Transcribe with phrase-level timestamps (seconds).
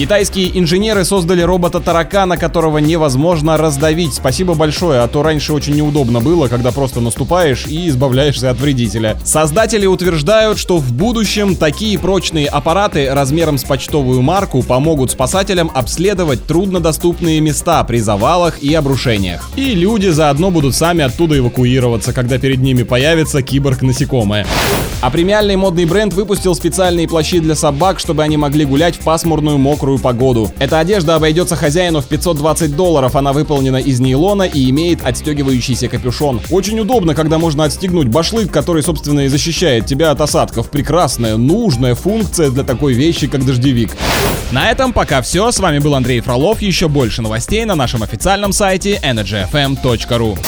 [0.00, 4.14] Китайские инженеры создали робота-таракана, которого невозможно раздавить.
[4.14, 9.18] Спасибо большое, а то раньше очень неудобно было, когда просто наступаешь и избавляешься от вредителя.
[9.24, 16.46] Создатели утверждают, что в будущем такие прочные аппараты размером с почтовую марку помогут спасателям обследовать
[16.46, 19.50] труднодоступные места при завалах и обрушениях.
[19.56, 24.46] И люди заодно будут сами оттуда эвакуироваться, когда перед ними появится киборг-насекомое.
[25.02, 29.58] А премиальный модный бренд выпустил специальные плащи для собак, чтобы они могли гулять в пасмурную
[29.58, 30.52] мокрую мокрую погоду.
[30.58, 36.40] Эта одежда обойдется хозяину в 520 долларов, она выполнена из нейлона и имеет отстегивающийся капюшон.
[36.50, 40.70] Очень удобно, когда можно отстегнуть башлык, который, собственно, и защищает тебя от осадков.
[40.70, 43.96] Прекрасная, нужная функция для такой вещи, как дождевик.
[44.52, 45.50] На этом пока все.
[45.50, 46.62] С вами был Андрей Фролов.
[46.62, 50.38] Еще больше новостей на нашем официальном сайте energyfm.ru.